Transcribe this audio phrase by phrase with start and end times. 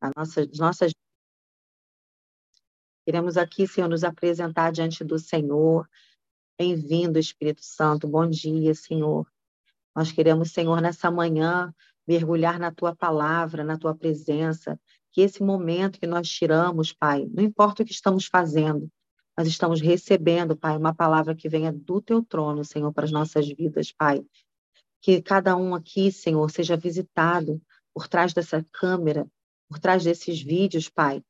[0.00, 0.92] as nossas, nossas
[3.08, 5.88] Queremos aqui, Senhor, nos apresentar diante do Senhor.
[6.58, 8.06] Bem-vindo, Espírito Santo.
[8.06, 9.26] Bom dia, Senhor.
[9.96, 11.74] Nós queremos, Senhor, nessa manhã,
[12.06, 14.78] mergulhar na tua palavra, na tua presença.
[15.10, 18.90] Que esse momento que nós tiramos, Pai, não importa o que estamos fazendo,
[19.38, 23.48] nós estamos recebendo, Pai, uma palavra que venha do teu trono, Senhor, para as nossas
[23.48, 24.22] vidas, Pai.
[25.00, 27.58] Que cada um aqui, Senhor, seja visitado
[27.94, 29.26] por trás dessa câmera,
[29.68, 31.22] por trás desses vídeos, Pai,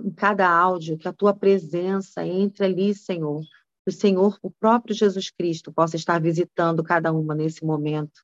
[0.00, 3.42] em cada áudio, que a tua presença entre ali, Senhor.
[3.84, 8.22] Que o Senhor, o próprio Jesus Cristo, possa estar visitando cada uma nesse momento.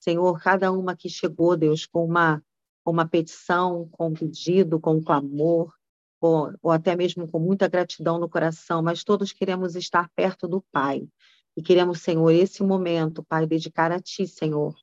[0.00, 2.42] Senhor, cada uma que chegou, Deus, com uma,
[2.84, 5.72] com uma petição, com um pedido, com um clamor,
[6.20, 10.62] ou, ou até mesmo com muita gratidão no coração, mas todos queremos estar perto do
[10.72, 11.08] Pai.
[11.56, 14.74] E queremos, Senhor, esse momento, Pai, dedicar a Ti, Senhor,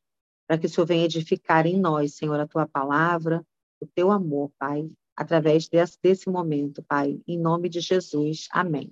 [0.47, 3.45] para que o Senhor venha edificar em nós, Senhor, a Tua palavra,
[3.85, 8.47] o Teu amor, Pai, através desse, desse momento, Pai, em nome de Jesus.
[8.51, 8.91] Amém.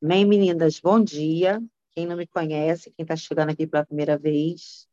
[0.00, 0.78] Amém, meninas?
[0.78, 1.62] Bom dia.
[1.92, 4.86] Quem não me conhece, quem está chegando aqui pela primeira vez,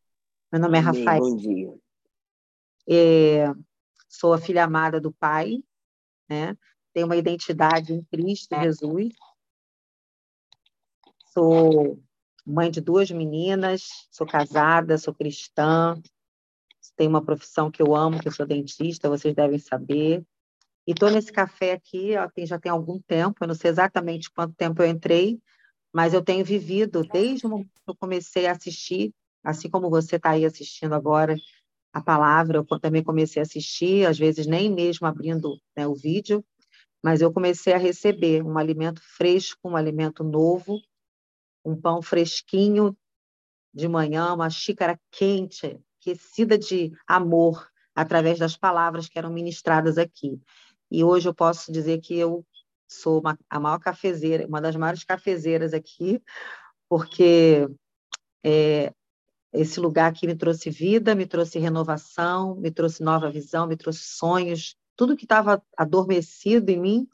[0.51, 1.21] meu nome é Amém, Rafael.
[1.21, 1.73] Bom dia.
[2.89, 3.53] É,
[4.07, 5.63] sou a filha amada do Pai,
[6.27, 6.57] né?
[6.93, 9.13] Tenho uma identidade em Cristo Jesus.
[11.27, 12.01] Sou
[12.45, 16.01] mãe de duas meninas, sou casada, sou cristã,
[16.95, 20.23] tenho uma profissão que eu amo, que eu sou dentista, vocês devem saber.
[20.87, 24.53] E estou nesse café aqui ó, já tem algum tempo, eu não sei exatamente quanto
[24.53, 25.39] tempo eu entrei,
[25.93, 30.17] mas eu tenho vivido desde o momento que eu comecei a assistir, assim como você
[30.17, 31.35] está aí assistindo agora
[31.93, 36.43] a palavra, eu também comecei a assistir, às vezes nem mesmo abrindo né, o vídeo,
[37.01, 40.77] mas eu comecei a receber um alimento fresco, um alimento novo,
[41.63, 42.95] um pão fresquinho
[43.73, 50.39] de manhã, uma xícara quente aquecida de amor através das palavras que eram ministradas aqui.
[50.91, 52.45] E hoje eu posso dizer que eu
[52.87, 56.21] sou uma, a maior cafezeira, uma das maiores cafezeiras aqui,
[56.87, 57.67] porque
[58.43, 58.93] é,
[59.51, 64.03] esse lugar aqui me trouxe vida, me trouxe renovação, me trouxe nova visão, me trouxe
[64.03, 67.09] sonhos, tudo que estava adormecido em mim,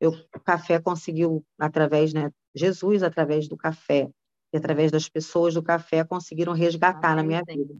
[0.00, 4.08] eu, o café conseguiu, através, né, Jesus, através do café,
[4.52, 7.74] e através das pessoas do café, conseguiram resgatar na minha vida.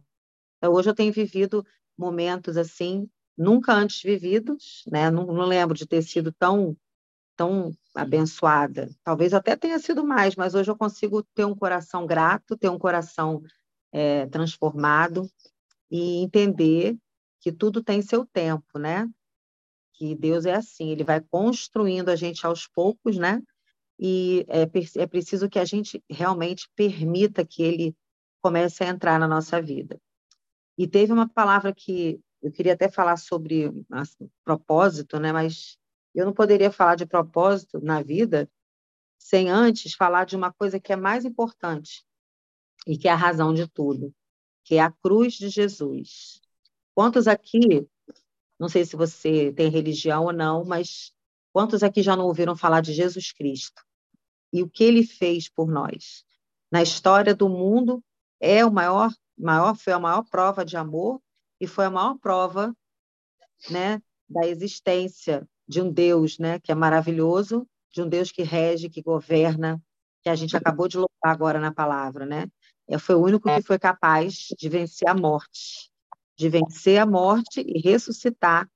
[0.60, 1.66] Então, hoje eu tenho vivido
[1.96, 5.10] momentos assim, nunca antes vividos, né?
[5.10, 6.76] Não, não lembro de ter sido tão
[7.34, 8.90] tão abençoada.
[9.02, 12.78] Talvez até tenha sido mais, mas hoje eu consigo ter um coração grato, ter um
[12.78, 13.42] coração
[13.90, 15.26] é, transformado
[15.90, 16.98] e entender
[17.40, 19.08] que tudo tem seu tempo, né?
[19.94, 23.42] Que Deus é assim, Ele vai construindo a gente aos poucos, né?
[23.98, 24.66] E é,
[25.00, 27.96] é preciso que a gente realmente permita que Ele
[28.42, 29.98] comece a entrar na nossa vida.
[30.80, 35.30] E teve uma palavra que eu queria até falar sobre assim, propósito, né?
[35.30, 35.76] Mas
[36.14, 38.50] eu não poderia falar de propósito na vida
[39.18, 42.02] sem antes falar de uma coisa que é mais importante
[42.86, 44.14] e que é a razão de tudo,
[44.64, 46.40] que é a cruz de Jesus.
[46.94, 47.86] Quantos aqui,
[48.58, 51.12] não sei se você tem religião ou não, mas
[51.52, 53.82] quantos aqui já não ouviram falar de Jesus Cristo
[54.50, 56.24] e o que ele fez por nós?
[56.72, 58.02] Na história do mundo,
[58.40, 61.20] é o maior maior foi a maior prova de amor
[61.60, 62.74] e foi a maior prova,
[63.70, 68.88] né, da existência de um Deus, né, que é maravilhoso, de um Deus que rege,
[68.88, 69.82] que governa,
[70.22, 72.46] que a gente acabou de louvar agora na palavra, né?
[72.98, 75.90] Foi o único que foi capaz de vencer a morte,
[76.36, 78.68] de vencer a morte e ressuscitar.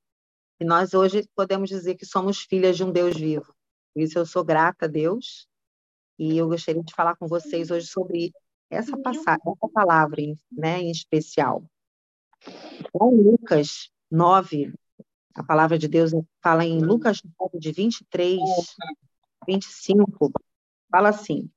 [0.60, 3.54] E nós hoje podemos dizer que somos filhas de um Deus vivo.
[3.92, 5.48] Por isso eu sou grata a Deus
[6.18, 8.32] e eu gostaria de falar com vocês hoje sobre
[8.70, 10.20] essa passagem, essa palavra
[10.50, 11.64] né, em especial.
[12.80, 14.72] Então, Lucas 9,
[15.34, 18.40] a palavra de Deus fala em Lucas 9, de 23,
[19.46, 20.32] 25,
[20.90, 21.50] fala assim: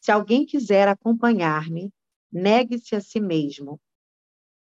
[0.00, 1.92] Se alguém quiser acompanhar-me,
[2.30, 3.80] negue-se a si mesmo,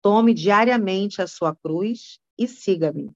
[0.02, 3.12] tome diariamente a sua cruz e siga-me.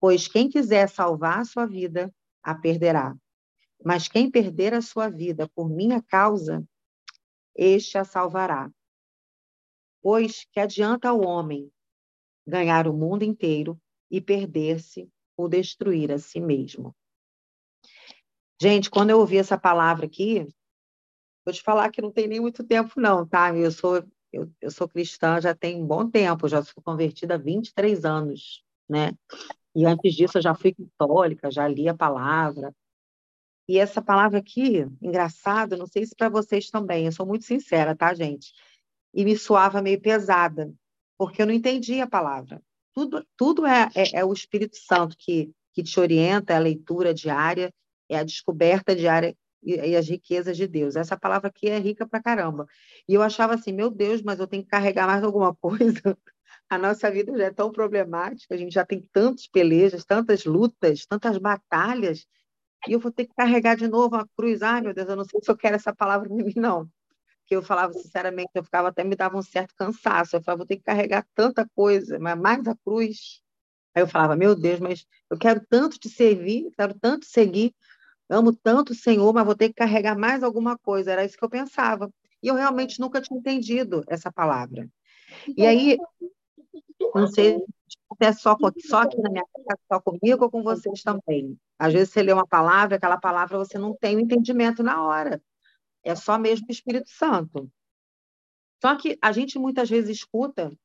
[0.00, 2.12] Pois quem quiser salvar a sua vida,
[2.42, 3.16] a perderá.
[3.84, 6.64] Mas quem perder a sua vida por minha causa,
[7.54, 8.70] este a salvará.
[10.02, 11.70] Pois que adianta ao homem
[12.46, 16.94] ganhar o mundo inteiro e perder-se ou destruir a si mesmo.
[18.60, 20.46] Gente, quando eu ouvi essa palavra aqui,
[21.44, 23.56] vou te falar que não tem nem muito tempo, não, tá?
[23.56, 27.38] Eu sou, eu, eu sou cristã já tem um bom tempo, já sou convertida há
[27.38, 29.12] 23 anos, né?
[29.74, 32.74] E antes disso eu já fui católica, já li a palavra,
[33.72, 37.96] e essa palavra aqui, engraçado, não sei se para vocês também, eu sou muito sincera,
[37.96, 38.52] tá, gente?
[39.14, 40.70] E me soava meio pesada,
[41.16, 42.60] porque eu não entendia a palavra.
[42.92, 47.14] tudo, tudo é, é, é o Espírito Santo que, que te orienta, é a leitura
[47.14, 47.72] diária,
[48.10, 50.94] é a descoberta diária e, e, as riquezas de Deus.
[50.94, 52.66] Essa palavra aqui é rica pra caramba.
[53.08, 56.14] E eu achava assim, meu Deus, mas eu tenho que carregar mais alguma coisa.
[56.68, 61.06] A nossa vida já é tão problemática, a gente já tem tantas pelejas, tantas lutas,
[61.06, 62.26] tantas batalhas,
[62.86, 64.62] e eu vou ter que carregar de novo a cruz.
[64.62, 66.88] Ai, meu Deus, eu não sei se eu quero essa palavra em mim, não.
[67.40, 70.36] Porque eu falava, sinceramente, eu ficava até me dava um certo cansaço.
[70.36, 73.42] Eu falava, vou ter que carregar tanta coisa, mas mais a cruz.
[73.94, 77.74] Aí eu falava, meu Deus, mas eu quero tanto te servir, quero tanto seguir,
[78.28, 81.12] amo tanto o Senhor, mas vou ter que carregar mais alguma coisa.
[81.12, 82.10] Era isso que eu pensava.
[82.42, 84.88] E eu realmente nunca tinha entendido essa palavra.
[85.56, 85.98] E aí,
[87.14, 87.62] não sei
[88.20, 88.56] é só,
[88.86, 91.58] só aqui na minha casa, só comigo ou com vocês também.
[91.78, 95.42] Às vezes você lê uma palavra, aquela palavra você não tem o entendimento na hora.
[96.02, 97.70] É só mesmo o Espírito Santo.
[98.80, 100.76] Só que a gente muitas vezes escuta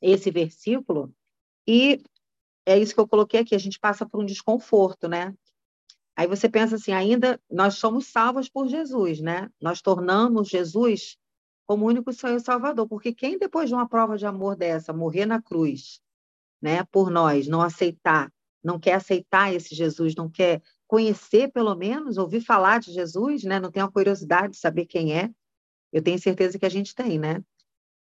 [0.00, 1.12] esse versículo
[1.66, 2.02] e
[2.64, 5.34] é isso que eu coloquei aqui, a gente passa por um desconforto, né?
[6.16, 9.50] Aí você pensa assim, ainda nós somos salvos por Jesus, né?
[9.60, 11.18] Nós tornamos Jesus
[11.66, 15.26] como único Senhor e Salvador, porque quem depois de uma prova de amor dessa, morrer
[15.26, 16.00] na cruz,
[16.60, 18.32] né, por nós, não aceitar,
[18.62, 23.58] não quer aceitar esse Jesus, não quer conhecer pelo menos, ouvir falar de Jesus, né,
[23.58, 25.30] não tem a curiosidade de saber quem é,
[25.92, 27.42] eu tenho certeza que a gente tem, né?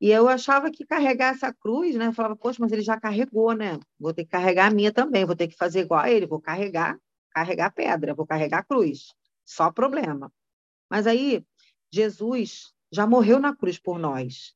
[0.01, 2.09] E eu achava que carregar essa cruz, né?
[2.09, 3.79] Eu falava, poxa, mas ele já carregou, né?
[3.99, 6.41] Vou ter que carregar a minha também, vou ter que fazer igual a ele, vou
[6.41, 6.99] carregar
[7.33, 9.15] carregar pedra, vou carregar cruz.
[9.45, 10.33] Só problema.
[10.89, 11.45] Mas aí,
[11.91, 14.55] Jesus já morreu na cruz por nós.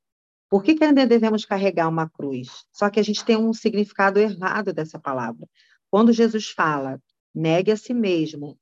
[0.49, 2.65] Por que, que ainda devemos carregar uma cruz?
[2.73, 5.49] Só que a gente tem um significado errado dessa palavra.
[5.91, 7.01] Quando Jesus fala,
[7.35, 8.59] negue a si mesmo,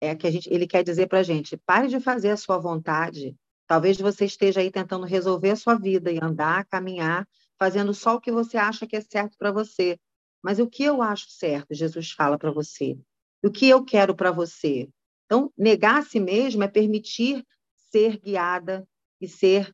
[0.00, 3.34] é que gente, ele quer dizer para a gente, pare de fazer a sua vontade.
[3.66, 7.26] Talvez você esteja aí tentando resolver a sua vida e andar, caminhar,
[7.58, 9.98] fazendo só o que você acha que é certo para você.
[10.42, 12.96] Mas o que eu acho certo, Jesus fala para você
[13.42, 14.88] o que eu quero para você.
[15.26, 17.44] Então, negar a si mesmo é permitir
[17.90, 18.86] ser guiada
[19.20, 19.72] e ser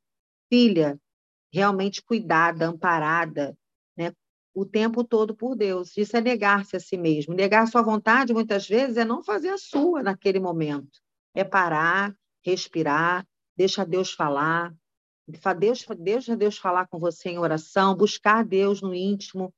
[0.48, 0.98] filha,
[1.54, 3.56] realmente cuidada, amparada,
[3.96, 4.12] né?
[4.52, 5.96] o tempo todo por Deus.
[5.96, 7.32] Isso é negar-se a si mesmo.
[7.32, 10.98] Negar sua vontade, muitas vezes, é não fazer a sua naquele momento.
[11.32, 12.12] É parar,
[12.44, 13.24] respirar,
[13.56, 14.74] deixar Deus falar,
[15.58, 19.54] Deus, deixa Deus falar com você em oração, buscar Deus no íntimo.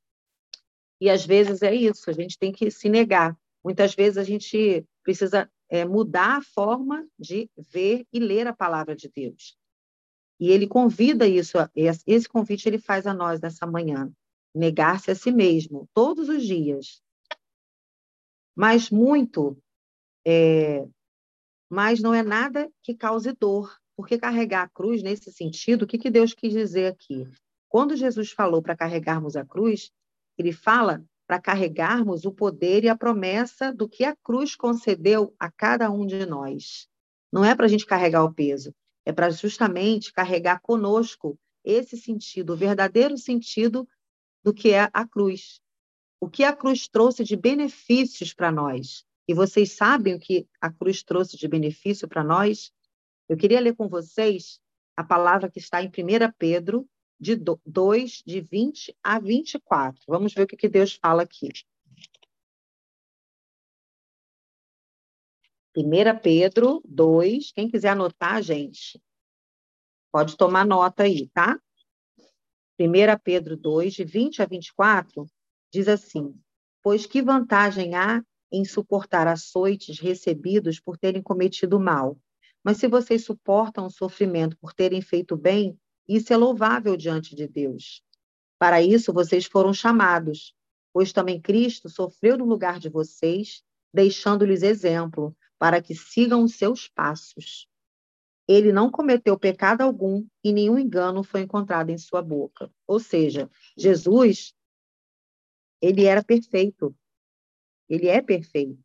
[1.00, 3.37] E às vezes é isso, a gente tem que se negar.
[3.64, 8.94] Muitas vezes a gente precisa é, mudar a forma de ver e ler a palavra
[8.94, 9.56] de Deus.
[10.38, 14.12] E ele convida isso, esse convite ele faz a nós nessa manhã,
[14.55, 17.03] negar-se a si mesmo, todos os dias.
[18.55, 19.56] Mas muito,
[20.27, 20.87] é,
[21.71, 25.99] mas não é nada que cause dor, porque carregar a cruz, nesse sentido, o que,
[25.99, 27.27] que Deus quis dizer aqui?
[27.69, 29.91] Quando Jesus falou para carregarmos a cruz,
[30.38, 35.50] ele fala para carregarmos o poder e a promessa do que a cruz concedeu a
[35.50, 36.88] cada um de nós.
[37.33, 38.73] Não é para a gente carregar o peso,
[39.06, 43.88] é para justamente carregar conosco esse sentido, o verdadeiro sentido
[44.43, 45.61] do que é a cruz.
[46.20, 49.05] O que a cruz trouxe de benefícios para nós.
[49.29, 52.73] E vocês sabem o que a cruz trouxe de benefício para nós?
[53.29, 54.61] Eu queria ler com vocês
[54.97, 55.91] a palavra que está em 1
[56.37, 56.88] Pedro
[57.19, 60.02] de 2, de 20 a 24.
[60.09, 61.49] Vamos ver o que, Deus fala aqui.
[65.76, 69.00] 1 Pedro 2, quem quiser anotar, gente,
[70.16, 71.61] pode tomar nota aí, tá?
[72.80, 75.26] 1 Pedro 2, de 20 a 24,
[75.70, 76.35] diz assim:
[76.82, 82.18] Pois que vantagem há em suportar açoites recebidos por terem cometido mal?
[82.64, 87.46] Mas se vocês suportam o sofrimento por terem feito bem, isso é louvável diante de
[87.46, 88.02] Deus.
[88.58, 90.54] Para isso vocês foram chamados,
[90.94, 96.88] pois também Cristo sofreu no lugar de vocês, deixando-lhes exemplo, para que sigam os seus
[96.88, 97.68] passos.
[98.49, 102.71] Ele não cometeu pecado algum e nenhum engano foi encontrado em sua boca.
[102.87, 104.55] Ou seja, Jesus,
[105.81, 106.95] ele era perfeito.
[107.88, 108.79] Ele é perfeito.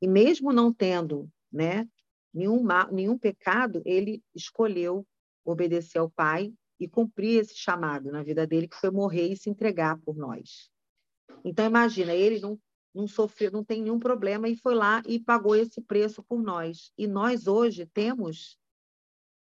[0.00, 1.88] E mesmo não tendo, né,
[2.34, 5.06] nenhum, nenhum pecado, ele escolheu
[5.44, 9.48] obedecer ao Pai e cumprir esse chamado na vida dele, que foi morrer e se
[9.48, 10.70] entregar por nós.
[11.44, 12.58] Então, imagina, ele não,
[12.94, 16.92] não sofreu, não tem nenhum problema e foi lá e pagou esse preço por nós.
[16.98, 18.58] E nós hoje temos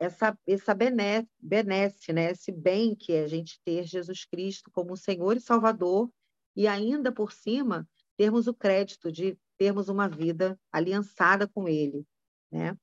[0.03, 2.33] essa, essa benesse, benesse né?
[2.33, 6.11] esse bem que é a gente ter Jesus Cristo como Senhor e Salvador
[6.57, 12.05] e ainda por cima termos o crédito de termos uma vida aliançada com Ele.
[12.51, 12.77] Né?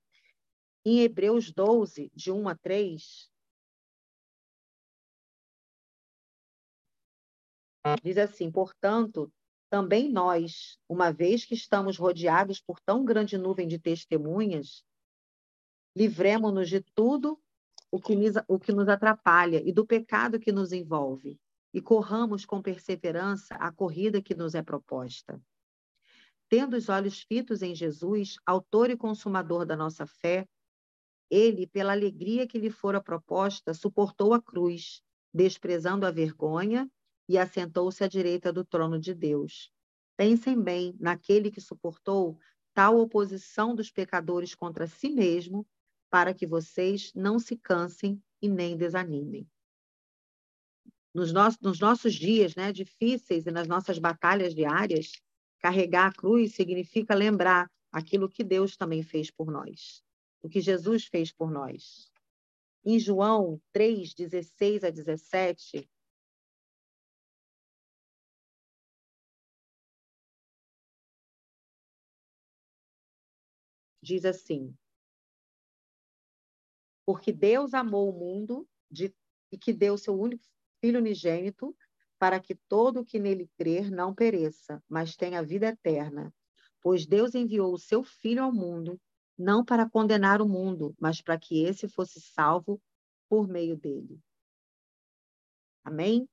[0.85, 3.29] Em Hebreus 12, de 1 a 3,
[8.03, 9.31] Diz assim: portanto,
[9.69, 14.83] também nós, uma vez que estamos rodeados por tão grande nuvem de testemunhas,
[15.95, 17.39] livremos-nos de tudo
[17.91, 21.39] o que, nos, o que nos atrapalha e do pecado que nos envolve,
[21.73, 25.41] e corramos com perseverança a corrida que nos é proposta.
[26.47, 30.47] Tendo os olhos fitos em Jesus, autor e consumador da nossa fé,
[31.29, 36.89] ele, pela alegria que lhe fora proposta, suportou a cruz, desprezando a vergonha,
[37.27, 39.71] e assentou-se à direita do trono de Deus.
[40.17, 42.39] Pensem bem naquele que suportou
[42.73, 45.67] tal oposição dos pecadores contra si mesmo,
[46.09, 49.47] para que vocês não se cansem e nem desanimem.
[51.13, 55.11] Nos, nossos, nos nossos dias né, difíceis e nas nossas batalhas diárias,
[55.59, 60.03] carregar a cruz significa lembrar aquilo que Deus também fez por nós,
[60.41, 62.11] o que Jesus fez por nós.
[62.85, 65.89] Em João 3, 16 a 17,
[74.01, 74.73] diz assim:
[77.09, 79.11] Porque Deus amou o mundo de,
[79.51, 80.43] e que deu seu único
[80.79, 81.75] filho unigênito
[82.19, 86.31] para que todo o que nele crer não pereça, mas tenha vida eterna.
[86.79, 89.01] Pois Deus enviou o seu filho ao mundo
[89.35, 92.79] não para condenar o mundo, mas para que esse fosse salvo
[93.27, 94.19] por meio dele.
[95.83, 96.29] Amém?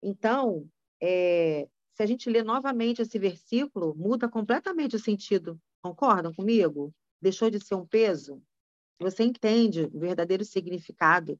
[0.00, 0.70] Então,
[1.02, 6.94] é, se a gente lê novamente esse versículo, muda completamente o sentido Concordam comigo?
[7.20, 8.40] Deixou de ser um peso?
[8.98, 11.38] Você entende o verdadeiro significado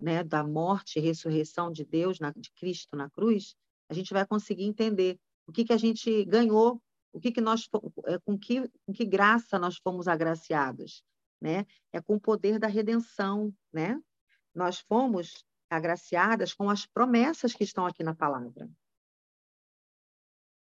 [0.00, 3.56] né, da morte e ressurreição de Deus, na, de Cristo na cruz,
[3.88, 6.80] a gente vai conseguir entender o que, que a gente ganhou,
[7.12, 7.68] o que, que nós,
[8.06, 11.02] é, com, que, com que graça nós fomos agraciados.
[11.40, 11.66] Né?
[11.92, 13.52] É com o poder da redenção.
[13.72, 14.00] Né?
[14.54, 18.70] Nós fomos agraciadas com as promessas que estão aqui na palavra.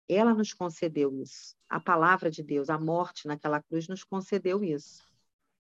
[0.09, 1.55] Ela nos concedeu isso.
[1.69, 5.08] A palavra de Deus, a morte naquela cruz nos concedeu isso.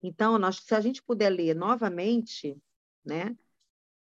[0.02, 2.58] Então, nós, se a gente puder ler novamente,
[3.04, 3.36] né,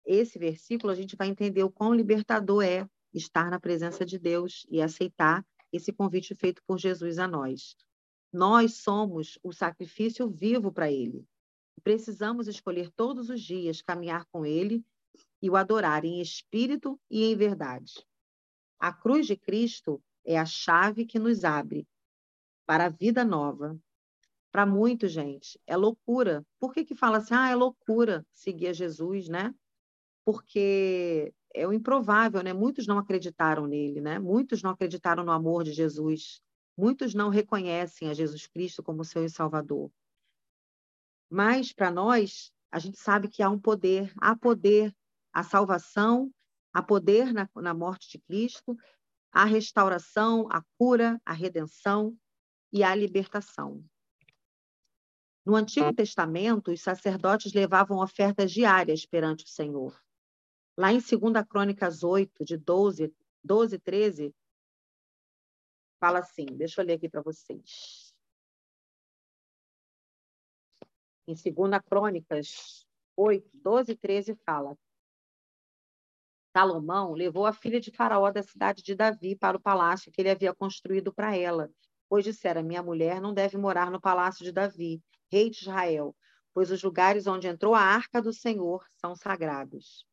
[0.05, 4.67] esse versículo, a gente vai entender o quão libertador é estar na presença de Deus
[4.71, 7.77] e aceitar esse convite feito por Jesus a nós.
[8.33, 11.27] Nós somos o sacrifício vivo para Ele.
[11.83, 14.85] Precisamos escolher todos os dias caminhar com Ele
[15.41, 18.07] e o adorar em espírito e em verdade.
[18.79, 21.87] A cruz de Cristo é a chave que nos abre
[22.67, 23.79] para a vida nova.
[24.53, 26.47] Para muita gente, é loucura.
[26.61, 29.55] Por que, que fala assim, ah, é loucura seguir a Jesus, né?
[30.27, 32.53] Porque é o improvável, né?
[32.53, 34.19] Muitos não acreditaram nele, né?
[34.19, 36.43] Muitos não acreditaram no amor de Jesus.
[36.77, 39.91] Muitos não reconhecem a Jesus Cristo como seu Salvador.
[41.31, 44.95] Mas, para nós, a gente sabe que há um poder, há poder,
[45.33, 46.31] a salvação,
[46.75, 48.77] há poder na, na morte de Cristo,
[49.33, 52.15] a restauração, a cura, a redenção
[52.71, 53.83] e a libertação.
[55.45, 60.01] No Antigo Testamento, os sacerdotes levavam ofertas diárias perante o Senhor.
[60.77, 64.35] Lá em 2 Crônicas 8, de 12, 12 13,
[65.99, 68.15] fala assim, deixa eu ler aqui para vocês.
[71.27, 74.79] Em 2 Crônicas 8, 12 e 13 fala:
[76.57, 80.31] Salomão levou a filha de Faraó da cidade de Davi para o palácio que ele
[80.31, 81.71] havia construído para ela,
[82.09, 86.15] pois dissera: Minha mulher não deve morar no palácio de Davi, rei de Israel,
[86.53, 90.07] pois os lugares onde entrou a arca do Senhor são sagrados.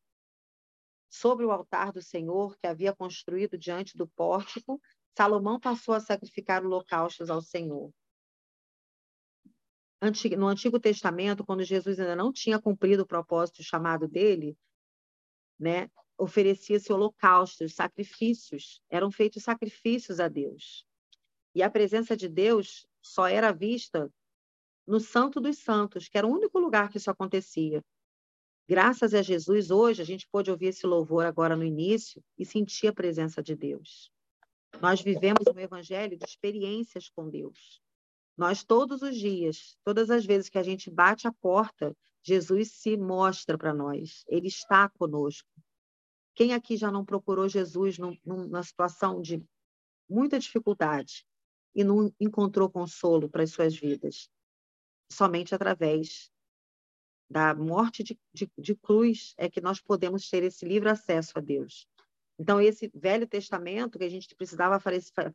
[1.09, 4.81] Sobre o altar do Senhor, que havia construído diante do pórtico,
[5.17, 7.91] Salomão passou a sacrificar holocaustos ao Senhor.
[10.37, 14.57] No Antigo Testamento, quando Jesus ainda não tinha cumprido o propósito chamado dele,
[15.59, 20.85] né, oferecia-se holocaustos, sacrifícios, eram feitos sacrifícios a Deus.
[21.53, 24.09] E a presença de Deus só era vista
[24.89, 27.85] no Santo dos Santos, que era o único lugar que isso acontecia.
[28.67, 32.87] Graças a Jesus, hoje, a gente pôde ouvir esse louvor agora no início e sentir
[32.87, 34.11] a presença de Deus.
[34.81, 37.79] Nós vivemos um evangelho de experiências com Deus.
[38.35, 42.97] Nós, todos os dias, todas as vezes que a gente bate a porta, Jesus se
[42.97, 44.23] mostra para nós.
[44.27, 45.49] Ele está conosco.
[46.33, 49.43] Quem aqui já não procurou Jesus num, numa situação de
[50.09, 51.27] muita dificuldade
[51.75, 54.31] e não encontrou consolo para as suas vidas?
[55.11, 56.31] Somente através
[57.29, 61.41] da morte de, de, de cruz é que nós podemos ter esse livre acesso a
[61.41, 61.87] Deus.
[62.39, 64.81] Então, esse Velho Testamento, que a gente precisava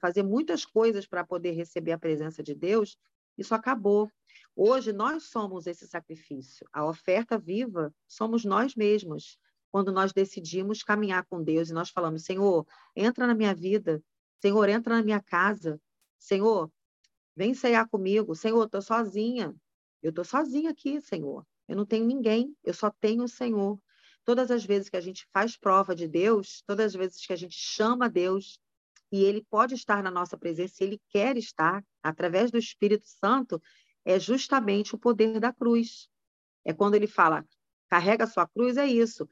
[0.00, 2.96] fazer muitas coisas para poder receber a presença de Deus,
[3.36, 4.10] isso acabou.
[4.56, 6.66] Hoje, nós somos esse sacrifício.
[6.72, 9.38] A oferta viva somos nós mesmos
[9.70, 12.66] quando nós decidimos caminhar com Deus e nós falamos: Senhor,
[12.96, 14.02] entra na minha vida,
[14.40, 15.80] Senhor, entra na minha casa,
[16.18, 16.70] Senhor,
[17.36, 19.54] vem ceiar comigo, Senhor, estou sozinha,
[20.04, 23.78] eu estou sozinha aqui, Senhor, eu não tenho ninguém, eu só tenho o Senhor.
[24.24, 27.36] Todas as vezes que a gente faz prova de Deus, todas as vezes que a
[27.36, 28.58] gente chama Deus,
[29.10, 33.60] e Ele pode estar na nossa presença, Ele quer estar, através do Espírito Santo,
[34.04, 36.08] é justamente o poder da cruz.
[36.64, 37.44] É quando ele fala,
[37.88, 39.28] carrega a sua cruz, é isso.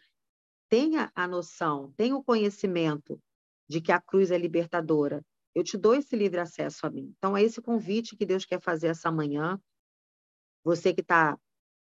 [0.69, 3.21] Tenha a noção, tenha o conhecimento
[3.69, 5.25] de que a cruz é libertadora.
[5.55, 7.15] Eu te dou esse livre acesso a mim.
[7.19, 9.61] Então, é esse convite que Deus quer fazer essa manhã.
[10.65, 11.39] Você que está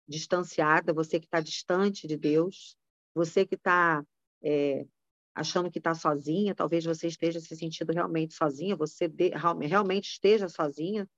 [0.07, 2.75] distanciada, você que está distante de Deus,
[3.13, 4.03] você que está
[4.43, 4.85] é,
[5.33, 9.31] achando que está sozinha, talvez você esteja se sentindo realmente sozinha, você de,
[9.67, 11.09] realmente esteja sozinha,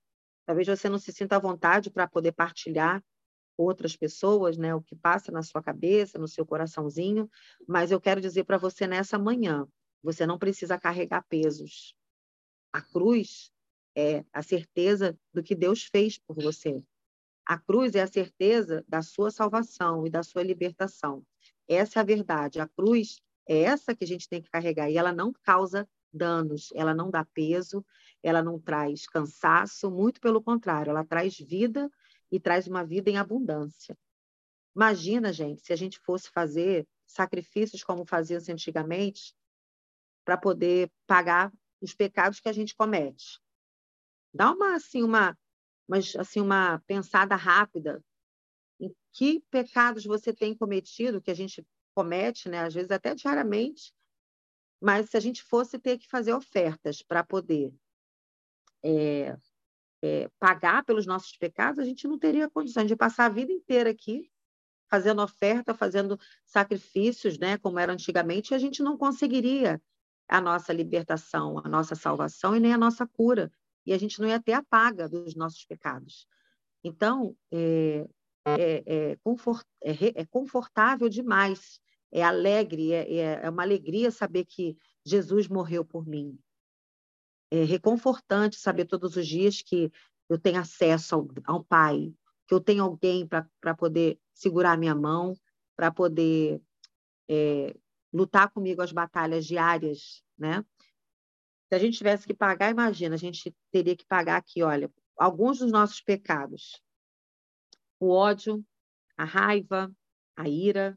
[0.46, 3.02] talvez você não se sinta à vontade para poder partilhar
[3.56, 7.30] outras pessoas, né, o que passa na sua cabeça, no seu coraçãozinho,
[7.68, 9.66] mas eu quero dizer para você nessa manhã,
[10.02, 11.94] você não precisa carregar pesos.
[12.72, 13.52] A cruz
[13.96, 16.84] é a certeza do que Deus fez por você.
[17.46, 21.24] A cruz é a certeza da sua salvação e da sua libertação.
[21.68, 22.60] Essa é a verdade.
[22.60, 26.70] A cruz é essa que a gente tem que carregar e ela não causa danos,
[26.74, 27.84] ela não dá peso,
[28.22, 31.90] ela não traz cansaço, muito pelo contrário, ela traz vida
[32.30, 33.96] e traz uma vida em abundância.
[34.74, 39.34] Imagina, gente, se a gente fosse fazer sacrifícios como fazia-se antigamente
[40.24, 43.40] para poder pagar os pecados que a gente comete.
[44.32, 45.38] Dá uma assim uma,
[45.88, 48.02] mas assim uma pensada rápida.
[48.80, 53.92] Em que pecados você tem cometido que a gente comete, né, às vezes até diariamente,
[54.80, 57.72] mas se a gente fosse ter que fazer ofertas para poder
[58.82, 59.36] é,
[60.02, 63.90] é, pagar pelos nossos pecados, a gente não teria condições de passar a vida inteira
[63.90, 64.30] aqui
[64.90, 69.82] fazendo oferta, fazendo sacrifícios, né, como era antigamente, e a gente não conseguiria
[70.28, 73.50] a nossa libertação, a nossa salvação e nem a nossa cura,
[73.86, 76.26] e a gente não ia ter a paga dos nossos pecados.
[76.82, 78.06] Então, é,
[78.44, 81.80] é, é, confort, é, é confortável demais
[82.12, 86.38] é alegre, é, é, é uma alegria saber que Jesus morreu por mim.
[87.50, 89.90] É reconfortante saber todos os dias que
[90.28, 92.14] eu tenho acesso ao, ao Pai,
[92.46, 95.34] que eu tenho alguém para poder segurar a minha mão,
[95.74, 96.62] para poder
[98.12, 100.64] lutar comigo as batalhas diárias, né?
[101.74, 105.58] Se a gente tivesse que pagar, imagina, a gente teria que pagar aqui, olha, alguns
[105.58, 106.80] dos nossos pecados:
[107.98, 108.64] o ódio,
[109.16, 109.92] a raiva,
[110.36, 110.96] a ira,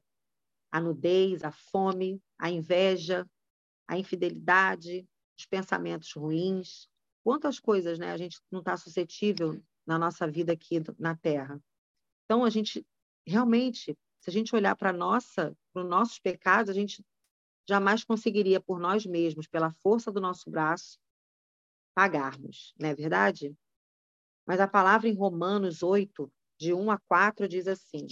[0.71, 3.27] a nudez, a fome, a inveja,
[3.87, 5.03] a infidelidade,
[5.35, 6.87] os pensamentos ruins.
[7.23, 11.59] Quantas coisas né, a gente não está suscetível na nossa vida aqui na Terra.
[12.25, 12.85] Então, a gente
[13.25, 17.03] realmente, se a gente olhar para nossa, para os nossos pecados, a gente
[17.67, 20.97] jamais conseguiria por nós mesmos, pela força do nosso braço,
[21.93, 23.55] pagarmos, não é verdade?
[24.45, 28.07] Mas a palavra em Romanos 8, de 1 a 4, diz assim: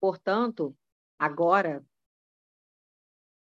[0.00, 0.76] Portanto,
[1.18, 1.84] agora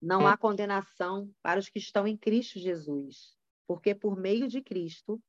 [0.00, 3.35] não há condenação para os que estão em Cristo Jesus,
[3.66, 5.20] porque por meio de Cristo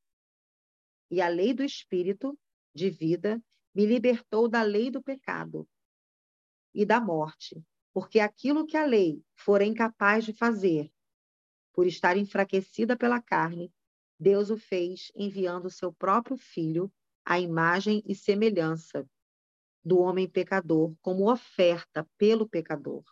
[1.10, 2.38] e a lei do Espírito
[2.74, 3.42] de vida
[3.74, 5.68] me libertou da lei do pecado
[6.74, 10.92] e da morte, porque aquilo que a lei fora incapaz de fazer,
[11.74, 13.72] por estar enfraquecida pela carne,
[14.20, 16.92] Deus o fez enviando o seu próprio filho
[17.24, 19.08] à imagem e semelhança
[19.84, 23.04] do homem pecador como oferta pelo pecador.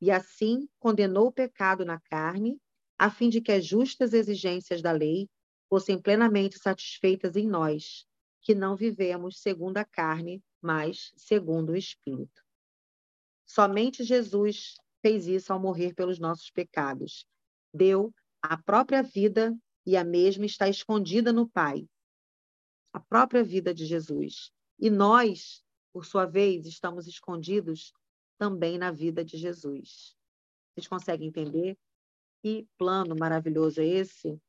[0.00, 2.60] E assim condenou o pecado na carne,
[2.98, 5.28] a fim de que as justas exigências da lei
[5.68, 8.06] fossem plenamente satisfeitas em nós,
[8.42, 12.42] que não vivemos segundo a carne, mas segundo o Espírito.
[13.46, 17.26] Somente Jesus fez isso ao morrer pelos nossos pecados.
[17.72, 19.56] Deu a própria vida
[19.86, 21.88] e a mesma está escondida no Pai.
[22.92, 24.50] A própria vida de Jesus.
[24.78, 27.92] E nós por sua vez, estamos escondidos
[28.38, 30.16] também na vida de Jesus.
[30.70, 31.76] Vocês conseguem entender?
[32.48, 34.40] Que plano maravilhoso é esse?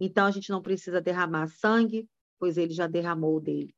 [0.00, 3.72] Então a gente não precisa derramar sangue, pois ele já derramou o dele.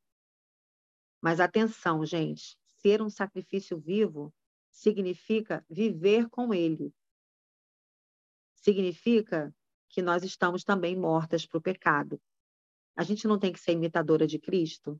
[1.21, 4.33] Mas atenção, gente, ser um sacrifício vivo
[4.71, 6.95] significa viver com ele.
[8.55, 9.55] Significa
[9.91, 12.19] que nós estamos também mortas para o pecado.
[12.97, 14.99] A gente não tem que ser imitadora de Cristo?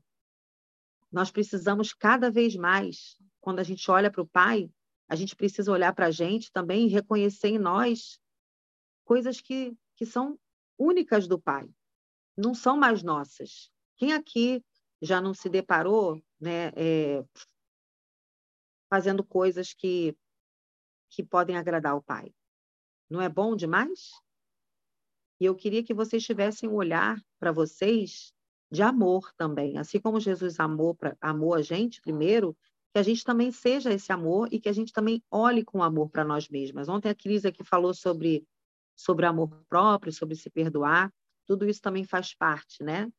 [1.11, 4.69] Nós precisamos cada vez mais, quando a gente olha para o Pai,
[5.09, 8.21] a gente precisa olhar para a gente também e reconhecer em nós
[9.03, 10.39] coisas que que são
[10.77, 11.69] únicas do Pai,
[12.35, 13.71] não são mais nossas.
[13.95, 14.63] Quem aqui
[15.01, 17.23] já não se deparou né, é,
[18.89, 20.17] fazendo coisas que,
[21.09, 22.33] que podem agradar o Pai?
[23.09, 24.11] Não é bom demais?
[25.39, 28.33] E eu queria que vocês tivessem um olhar para vocês
[28.71, 29.77] de amor também.
[29.77, 32.57] Assim como Jesus amou, pra, amou a gente primeiro,
[32.91, 36.09] que a gente também seja esse amor e que a gente também olhe com amor
[36.09, 36.89] para nós mesmas.
[36.89, 38.45] Ontem a Cris aqui falou sobre,
[38.95, 41.13] sobre amor próprio, sobre se perdoar.
[41.45, 43.11] Tudo isso também faz parte, né?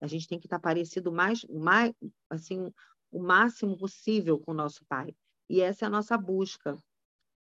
[0.00, 1.92] A gente tem que estar parecido mais, mais
[2.28, 2.72] assim,
[3.10, 5.14] o máximo possível com o nosso Pai.
[5.48, 6.76] E essa é a nossa busca.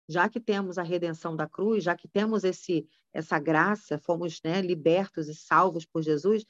[0.08, 4.60] Já que temos a redenção da cruz, já que temos esse essa graça, fomos né,
[4.60, 6.44] libertos e salvos por Jesus,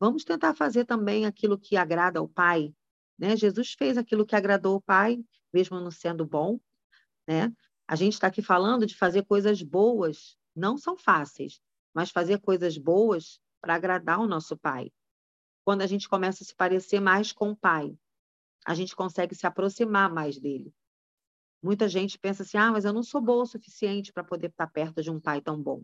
[0.00, 2.74] vamos tentar fazer também aquilo que agrada ao Pai,
[3.18, 3.36] né?
[3.36, 5.18] Jesus fez aquilo que agradou o Pai,
[5.52, 6.58] mesmo não sendo bom.
[7.26, 7.52] Né?
[7.86, 11.60] A gente está aqui falando de fazer coisas boas, não são fáceis,
[11.94, 14.92] mas fazer coisas boas para agradar o nosso Pai.
[15.64, 17.96] Quando a gente começa a se parecer mais com o Pai,
[18.66, 20.74] a gente consegue se aproximar mais dele.
[21.62, 24.66] Muita gente pensa assim: ah, mas eu não sou boa o suficiente para poder estar
[24.68, 25.82] perto de um pai tão bom.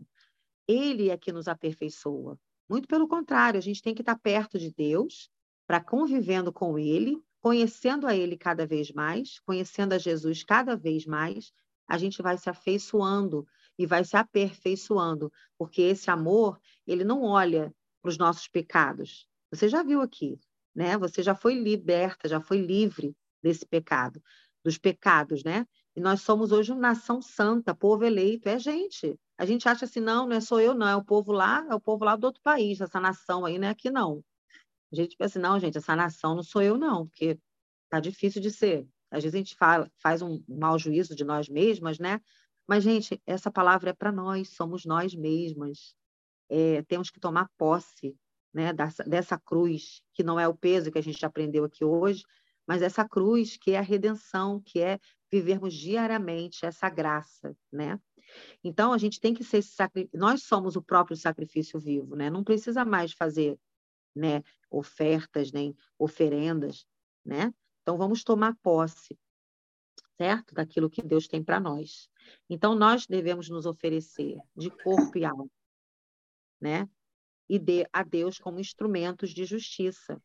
[0.67, 2.39] Ele é que nos aperfeiçoa.
[2.67, 5.29] Muito pelo contrário, a gente tem que estar perto de Deus
[5.67, 11.05] para convivendo com Ele, conhecendo a Ele cada vez mais, conhecendo a Jesus cada vez
[11.05, 11.51] mais,
[11.87, 13.45] a gente vai se afeiçoando
[13.77, 19.27] e vai se aperfeiçoando, porque esse amor, ele não olha para os nossos pecados.
[19.51, 20.39] Você já viu aqui,
[20.73, 20.97] né?
[20.97, 24.21] Você já foi liberta, já foi livre desse pecado,
[24.63, 25.65] dos pecados, né?
[25.95, 29.17] E nós somos hoje uma nação santa, povo eleito, é gente.
[29.37, 31.75] A gente acha assim, não, não é sou eu, não, é o povo lá, é
[31.75, 34.23] o povo lá do outro país, essa nação aí, não é aqui não.
[34.91, 37.37] A gente pensa, não, gente, essa nação não sou eu, não, porque
[37.89, 38.87] tá difícil de ser.
[39.11, 42.19] Às vezes a gente fala, faz um mau juízo de nós mesmas, né?
[42.67, 45.95] Mas, gente, essa palavra é para nós, somos nós mesmas.
[46.49, 48.15] É, temos que tomar posse
[48.53, 52.23] né, dessa, dessa cruz, que não é o peso que a gente aprendeu aqui hoje,
[52.67, 54.99] mas essa cruz que é a redenção, que é
[55.31, 57.99] vivermos diariamente essa graça, né?
[58.63, 59.63] Então a gente tem que ser
[60.13, 62.29] nós somos o próprio sacrifício vivo, né?
[62.29, 63.59] Não precisa mais fazer
[64.15, 66.85] né, ofertas, nem oferendas,
[67.23, 67.53] né?
[67.81, 69.17] Então vamos tomar posse,
[70.17, 70.53] certo?
[70.53, 72.09] Daquilo que Deus tem para nós.
[72.49, 75.49] Então nós devemos nos oferecer de corpo e alma,
[76.59, 76.89] né?
[77.47, 80.21] E de a Deus como instrumentos de justiça.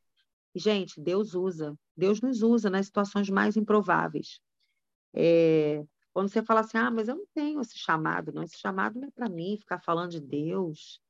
[0.55, 4.40] Gente, Deus usa, Deus nos usa nas situações mais improváveis.
[5.12, 8.98] É, quando você fala assim, ah, mas eu não tenho esse chamado, não, esse chamado
[8.98, 11.00] não é para mim ficar falando de Deus,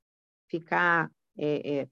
[0.47, 1.89] ficar é, é,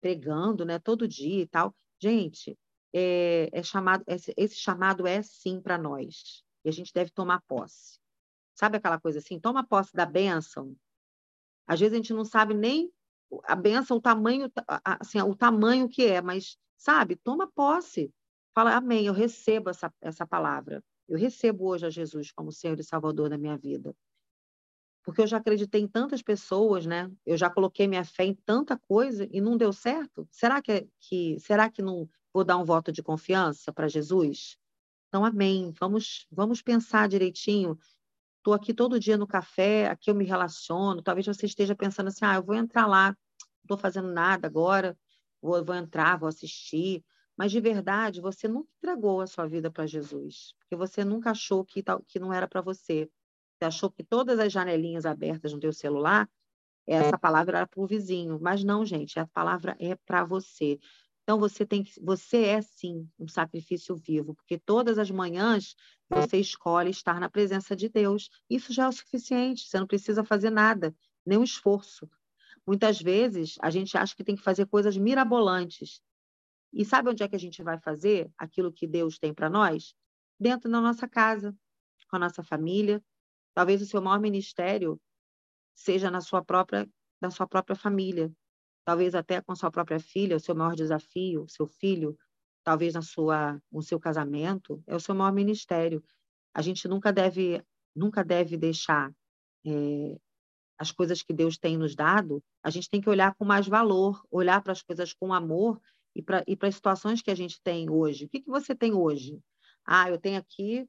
[0.00, 1.74] pregando, né, todo dia e tal.
[2.00, 2.58] Gente,
[2.92, 6.44] é, é chamado, esse, esse chamado é sim para nós.
[6.64, 7.98] E a gente deve tomar posse.
[8.54, 9.40] Sabe aquela coisa assim?
[9.40, 10.76] Toma posse da bênção.
[11.66, 12.92] Às vezes a gente não sabe nem
[13.44, 14.50] a bênção, o tamanho,
[14.84, 17.16] assim, o tamanho que é, mas sabe?
[17.16, 18.12] Toma posse.
[18.54, 20.82] Fala, amém, eu recebo essa, essa palavra.
[21.08, 23.94] Eu recebo hoje a Jesus como Senhor e Salvador da minha vida
[25.04, 27.10] porque eu já acreditei em tantas pessoas, né?
[27.24, 30.28] Eu já coloquei minha fé em tanta coisa e não deu certo.
[30.30, 34.56] Será que, que será que não vou dar um voto de confiança para Jesus?
[35.08, 35.72] Então, amém.
[35.78, 37.78] Vamos vamos pensar direitinho.
[38.38, 41.02] Estou aqui todo dia no café, aqui eu me relaciono.
[41.02, 43.16] Talvez você esteja pensando assim: ah, eu vou entrar lá, não
[43.62, 44.96] estou fazendo nada agora,
[45.42, 47.04] vou, vou entrar, vou assistir.
[47.36, 51.64] Mas de verdade, você nunca entregou a sua vida para Jesus, porque você nunca achou
[51.64, 53.10] que, que não era para você.
[53.56, 56.28] Você achou que todas as janelinhas abertas no teu celular,
[56.86, 58.38] essa palavra era para o vizinho.
[58.40, 60.78] Mas não, gente, a palavra é para você.
[61.30, 65.76] Então você tem que, você é sim um sacrifício vivo, porque todas as manhãs
[66.08, 68.28] você escolhe estar na presença de Deus.
[68.50, 70.92] Isso já é o suficiente, você não precisa fazer nada,
[71.24, 72.10] nenhum esforço.
[72.66, 76.02] Muitas vezes a gente acha que tem que fazer coisas mirabolantes.
[76.72, 79.94] E sabe onde é que a gente vai fazer aquilo que Deus tem para nós?
[80.36, 81.56] Dentro da nossa casa,
[82.08, 83.00] com a nossa família,
[83.54, 85.00] Talvez o seu maior ministério
[85.74, 86.88] seja na sua própria,
[87.20, 88.32] na sua própria família.
[88.84, 92.16] Talvez até com sua própria filha, o seu maior desafio, seu filho,
[92.64, 96.02] talvez na sua, no seu casamento, é o seu maior ministério.
[96.54, 97.62] A gente nunca deve,
[97.94, 99.12] nunca deve deixar
[99.64, 100.16] é,
[100.78, 104.22] as coisas que Deus tem nos dado, a gente tem que olhar com mais valor,
[104.30, 105.80] olhar para as coisas com amor
[106.14, 108.24] e para e as situações que a gente tem hoje.
[108.24, 109.38] O que, que você tem hoje?
[109.84, 110.88] Ah, eu tenho aqui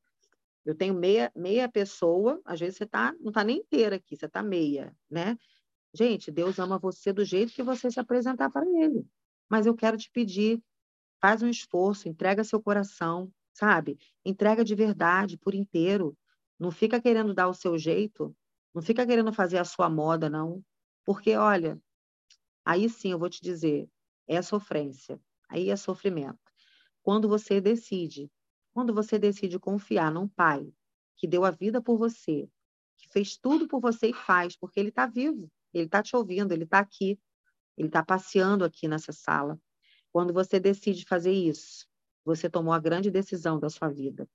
[0.66, 4.28] eu tenho meia, meia pessoa, às vezes você tá, não está nem inteira aqui, você
[4.28, 5.38] está meia, né?
[5.94, 9.06] Gente, Deus ama você do jeito que você se apresentar para Ele.
[9.50, 10.64] Mas eu quero te pedir,
[11.20, 14.00] faz um esforço, entrega seu coração, sabe?
[14.24, 16.18] Entrega de verdade, por inteiro.
[16.58, 18.36] Não fica querendo dar o seu jeito,
[18.74, 20.64] não fica querendo fazer a sua moda, não.
[21.04, 21.82] Porque, olha,
[22.64, 23.90] aí sim eu vou te dizer,
[24.28, 26.40] é sofrência, aí é sofrimento.
[27.04, 28.32] Quando você decide,
[28.72, 30.72] quando você decide confiar num pai
[31.18, 32.48] que deu a vida por você,
[32.98, 36.52] que fez tudo por você e faz, porque ele está vivo, ele está te ouvindo,
[36.52, 37.20] ele está aqui,
[37.78, 39.60] ele está passeando aqui nessa sala.
[40.12, 41.88] Quando você decide fazer isso,
[42.24, 44.28] você tomou a grande decisão da sua vida.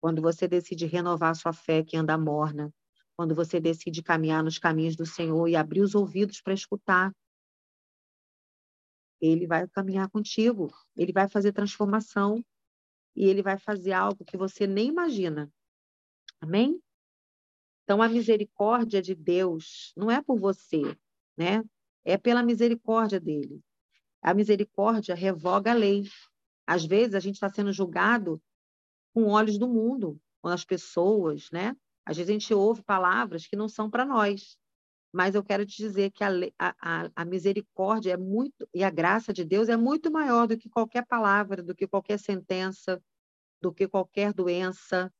[0.00, 2.72] Quando você decide renovar sua fé que anda morna,
[3.16, 7.14] quando você decide caminhar nos caminhos do Senhor e abrir os ouvidos para escutar,
[9.20, 12.44] ele vai caminhar contigo, ele vai fazer transformação
[13.16, 15.50] e ele vai fazer algo que você nem imagina.
[16.40, 16.82] Amém?
[17.84, 20.96] Então a misericórdia de Deus não é por você,
[21.36, 21.62] né?
[22.04, 23.60] É pela misericórdia dele.
[24.22, 26.04] A misericórdia revoga a lei.
[26.66, 28.42] Às vezes a gente está sendo julgado
[29.12, 31.76] com olhos do mundo, com as pessoas, né?
[32.04, 34.58] Às vezes a gente ouve palavras que não são para nós,
[35.12, 39.32] mas eu quero te dizer que a, a, a, misericórdia é muito, e a graça
[39.32, 43.00] de Deus é muito maior do que qualquer palavra, do que qualquer sentença,
[43.62, 45.12] do que qualquer doença.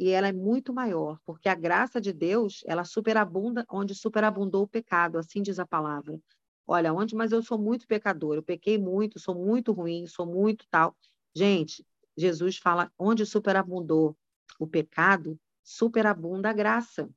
[0.00, 4.68] E ela é muito maior, porque a graça de Deus, ela superabunda onde superabundou o
[4.68, 6.20] pecado, assim diz a palavra.
[6.64, 10.64] Olha, onde, mas eu sou muito pecador, eu pequei muito, sou muito ruim, sou muito
[10.70, 10.96] tal.
[11.34, 11.84] Gente,
[12.16, 14.16] Jesus fala onde superabundou
[14.60, 17.10] o pecado, superabunda a graça.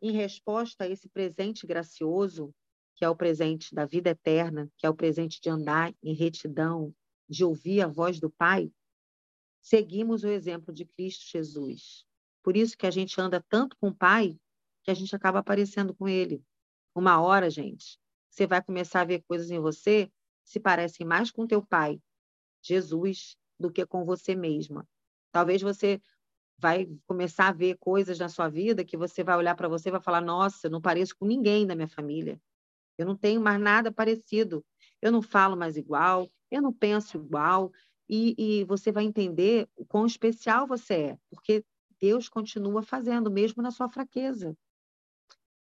[0.00, 2.54] Em resposta a esse presente gracioso,
[2.94, 6.94] que é o presente da vida eterna, que é o presente de andar em retidão,
[7.28, 8.70] de ouvir a voz do Pai,
[9.62, 12.04] seguimos o exemplo de Cristo Jesus.
[12.42, 14.38] Por isso que a gente anda tanto com o Pai
[14.82, 16.44] que a gente acaba aparecendo com Ele.
[16.94, 17.98] Uma hora, gente,
[18.28, 20.06] você vai começar a ver coisas em você
[20.44, 22.02] que se parecem mais com teu Pai,
[22.60, 24.86] Jesus, do que com você mesma.
[25.30, 26.02] Talvez você
[26.58, 29.92] vai começar a ver coisas na sua vida que você vai olhar para você e
[29.92, 32.40] vai falar: Nossa, eu não pareço com ninguém da minha família.
[32.98, 34.64] Eu não tenho mais nada parecido.
[35.00, 36.30] Eu não falo mais igual.
[36.50, 37.72] Eu não penso igual.
[38.12, 41.64] E, e você vai entender o quão especial você é, porque
[41.98, 44.54] Deus continua fazendo, mesmo na sua fraqueza.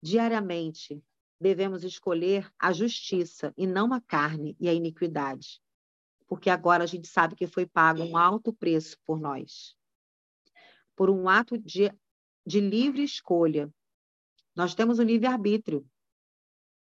[0.01, 1.03] Diariamente,
[1.39, 5.61] devemos escolher a justiça e não a carne e a iniquidade
[6.29, 9.75] porque agora a gente sabe que foi pago um alto preço por nós.
[10.95, 11.91] Por um ato de,
[12.45, 13.73] de livre escolha.
[14.55, 15.83] Nós temos o livre-arbítrio,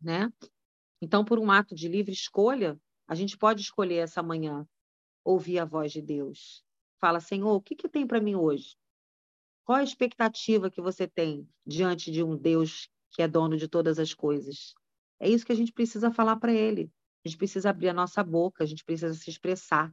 [0.00, 0.32] né?
[1.00, 4.66] Então, por um ato de livre escolha, a gente pode escolher essa manhã
[5.24, 6.62] ouvir a voz de Deus.
[7.00, 8.76] Fala, Senhor, o que, que tem para mim hoje?
[9.64, 13.98] Qual a expectativa que você tem diante de um Deus que é dono de todas
[13.98, 14.74] as coisas?
[15.18, 16.92] É isso que a gente precisa falar para Ele.
[17.24, 19.92] A gente precisa abrir a nossa boca, a gente precisa se expressar,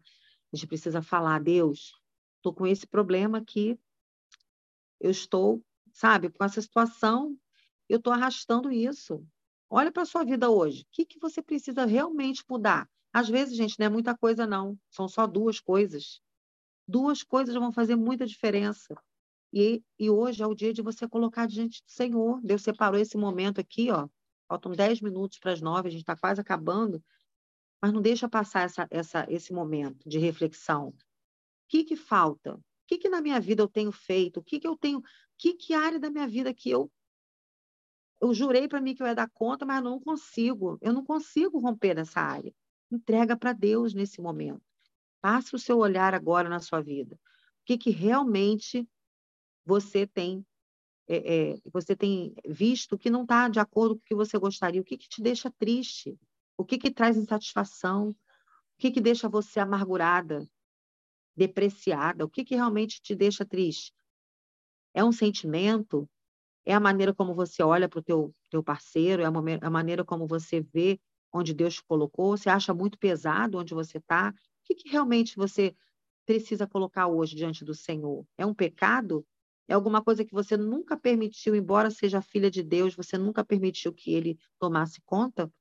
[0.52, 1.94] a gente precisa falar, Deus,
[2.36, 3.80] estou com esse problema aqui,
[5.00, 5.64] eu estou,
[5.94, 7.38] sabe, com essa situação,
[7.88, 9.26] eu estou arrastando isso.
[9.70, 10.82] Olha para a sua vida hoje.
[10.82, 12.90] O que, que você precisa realmente mudar?
[13.14, 14.78] Às vezes, gente, não é muita coisa, não.
[14.90, 16.22] São só duas coisas.
[16.88, 18.96] Duas coisas vão fazer muita diferença.
[19.54, 22.40] E, e hoje é o dia de você colocar diante do Senhor.
[22.42, 24.08] Deus separou esse momento aqui, ó.
[24.48, 27.04] Faltam dez minutos para as nove, a gente está quase acabando
[27.82, 30.90] mas não deixa passar essa, essa, esse momento de reflexão.
[30.90, 30.96] O
[31.68, 32.54] que, que falta?
[32.54, 34.40] O que, que na minha vida eu tenho feito?
[34.40, 35.02] O que, que eu tenho?
[35.38, 36.92] Que, que área da minha vida que eu
[38.22, 40.78] eu jurei para mim que eu ia dar conta, mas não consigo.
[40.80, 42.54] Eu não consigo romper nessa área.
[42.92, 44.62] Entrega para Deus nesse momento.
[45.22, 47.16] Passe o seu olhar agora na sua vida.
[47.16, 48.88] O que, que realmente
[49.66, 50.46] você tem
[51.08, 54.80] é, é, você tem visto que não está de acordo com o que você gostaria?
[54.80, 56.18] O que, que te deixa triste?
[56.58, 58.10] O que, que traz insatisfação?
[58.12, 58.16] O
[58.78, 60.48] que, que deixa você amargurada,
[61.36, 62.24] depreciada?
[62.24, 63.94] O que, que realmente te deixa triste?
[64.94, 66.10] É um sentimento?
[66.66, 69.22] É a maneira como você olha para o teu, teu parceiro?
[69.22, 71.00] É a, a maneira como você vê
[71.34, 72.38] onde Deus te colocou?
[72.38, 74.30] Você acha muito pesado onde você está?
[74.30, 74.34] O
[74.66, 75.76] que, que realmente você
[76.26, 78.26] precisa colocar hoje diante do Senhor?
[78.38, 79.26] É um pecado?
[79.68, 83.94] É alguma coisa que você nunca permitiu, embora seja filha de Deus, você nunca permitiu
[83.94, 85.52] que ele tomasse conta?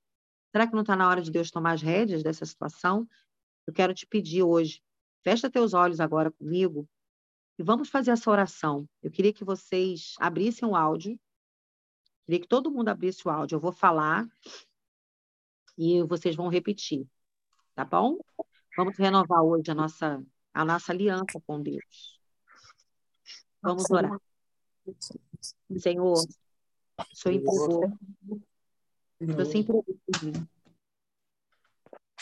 [0.50, 3.08] Será que não está na hora de Deus tomar as rédeas dessa situação?
[3.66, 4.82] Eu quero te pedir hoje,
[5.22, 6.88] fecha teus olhos agora comigo
[7.56, 8.88] e vamos fazer essa oração.
[9.02, 11.16] Eu queria que vocês abrissem o áudio,
[12.24, 13.56] queria que todo mundo abrisse o áudio.
[13.56, 14.26] Eu vou falar
[15.76, 17.06] e vocês vão repetir,
[17.74, 18.18] tá bom?
[18.76, 20.22] Vamos renovar hoje a nossa,
[20.54, 22.20] a nossa aliança com Deus.
[23.62, 24.20] Vamos orar.
[25.78, 27.92] Senhor, o Senhor entregou
[29.20, 30.48] eu sempre ouvi.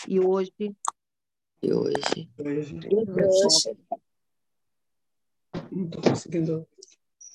[0.08, 0.76] E hoje.
[1.62, 2.28] E hoje.
[2.38, 2.74] Hoje.
[5.70, 6.68] Não estou conseguindo.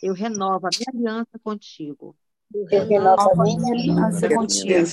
[0.02, 2.14] Eu renovo a minha aliança contigo.
[2.54, 2.68] Eu
[3.10, 4.86] a minha aliança contigo.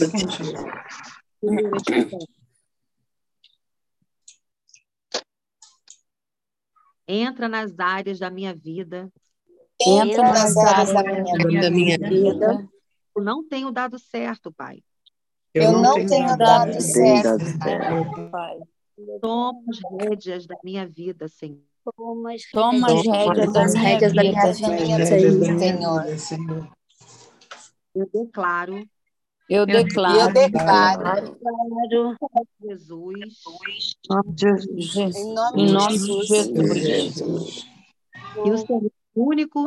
[7.07, 9.12] Entra nas áreas da minha vida.
[9.79, 12.68] Entra nas áreas da minha, da minha vida.
[13.14, 14.83] Eu não tenho dado certo, Pai.
[15.53, 17.44] Eu não tenho dado certo,
[18.31, 18.59] Pai.
[19.20, 21.61] Toma as rédeas da minha vida, Senhor.
[21.94, 22.44] Toma as
[23.07, 26.79] rédeas das rédeas da minha vida, Senhor.
[27.94, 28.88] Eu declaro.
[29.48, 31.26] Eu declaro, Eu declaro,
[32.62, 33.96] Jesus.
[34.37, 37.66] Jesus, em em nome nome de Jesus, Jesus,
[38.33, 39.66] que o Senhor único,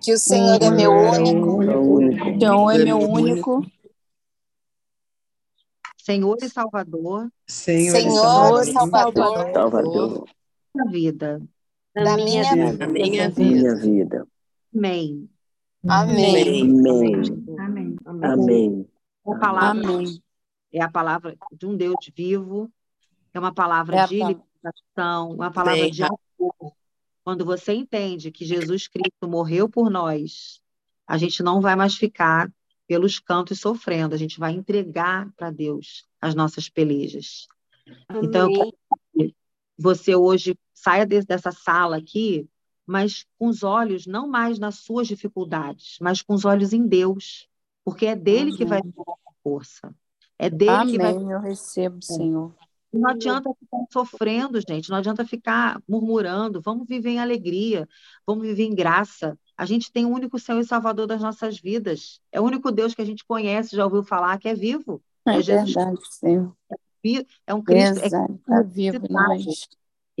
[0.00, 3.66] que o Senhor é meu único, o Senhor é meu único.
[5.96, 7.30] Senhor e Salvador.
[7.46, 9.52] Senhor, Senhor e Salvador.
[9.52, 10.28] Salvador.
[10.74, 11.42] Da vida.
[11.94, 12.78] da minha vida.
[12.78, 14.26] da minha vida.
[14.74, 15.31] Amém.
[15.88, 16.62] Amém.
[16.62, 17.14] Amém.
[17.58, 17.96] Amém.
[18.22, 18.88] Amém.
[19.26, 20.22] A palavra Amém.
[20.72, 22.70] é a palavra de um Deus vivo,
[23.34, 25.90] é uma palavra É de pa- libertação, uma palavra Amém.
[25.90, 26.72] de amor.
[27.24, 30.60] Quando você entende que Jesus Cristo morreu por nós,
[31.06, 32.52] a gente não vai mais ficar
[32.86, 37.46] pelos cantos sofrendo, a gente vai entregar para Deus as nossas pelejas.
[38.22, 38.72] Então, eu quero
[39.14, 39.34] que
[39.78, 42.48] você hoje saia de- dessa sala aqui,
[42.86, 47.48] mas com os olhos não mais nas suas dificuldades, mas com os olhos em Deus,
[47.84, 48.92] porque é dele que vai Amém.
[48.96, 49.94] dar a força.
[50.38, 52.52] É dele que vai Amém, eu recebo, Senhor.
[52.92, 54.90] não adianta ficar sofrendo, gente.
[54.90, 56.60] Não adianta ficar murmurando.
[56.60, 57.88] Vamos viver em alegria.
[58.26, 59.38] Vamos viver em graça.
[59.56, 62.20] A gente tem o único Senhor e Salvador das nossas vidas.
[62.32, 65.00] É o único Deus que a gente conhece, já ouviu falar, que é vivo.
[65.26, 66.56] É É Jesus verdade, Senhor.
[67.46, 68.34] é um Cristo é Exato.
[68.34, 69.68] Está vivo em nós.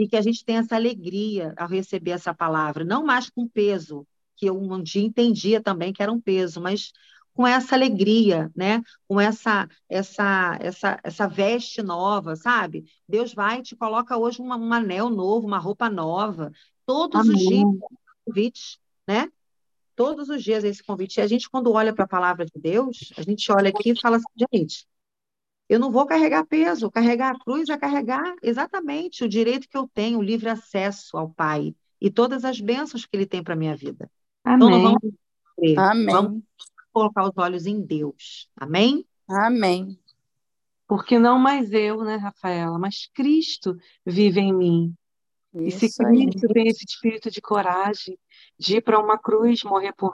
[0.02, 4.04] E que a gente tem essa alegria ao receber essa palavra, não mais com peso,
[4.36, 6.92] que eu um dia entendia também que era um peso, mas
[7.32, 8.82] com essa alegria, né?
[9.06, 12.84] Com essa essa essa essa veste nova, sabe?
[13.08, 16.50] Deus vai e te coloca hoje uma- um anel novo, uma roupa nova,
[16.84, 17.64] todos os dias
[18.24, 19.28] convites, né?
[19.94, 21.18] Todos os dias esse convite.
[21.18, 24.00] E a gente, quando olha para a palavra de Deus, a gente olha aqui e
[24.00, 24.86] fala assim, gente,
[25.72, 29.88] eu não vou carregar peso, carregar a cruz é carregar exatamente o direito que eu
[29.88, 33.56] tenho, o livre acesso ao Pai e todas as bênçãos que Ele tem para a
[33.56, 34.10] minha vida.
[34.42, 34.82] Então, não Amém.
[34.82, 36.44] vamos sofrer, vamos Amém.
[36.92, 38.50] colocar os olhos em Deus.
[38.54, 39.06] Amém?
[39.26, 39.98] Amém.
[40.86, 44.94] Porque não mais eu, né, Rafaela, mas Cristo vive em mim.
[45.54, 46.26] E se Isso aí.
[46.26, 48.18] Cristo tem esse espírito de coragem
[48.58, 50.10] de ir para uma cruz, morrer por